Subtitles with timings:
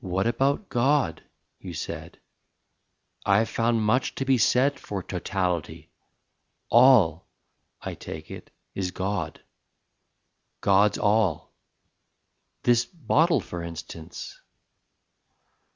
[0.00, 1.22] "What about God?"
[1.60, 2.18] you said.
[3.24, 5.92] "I have found Much to be said for Totality.
[6.68, 7.28] All,
[7.80, 9.40] I take it, is God:
[10.62, 11.52] God's all
[12.64, 14.36] This bottle, for instance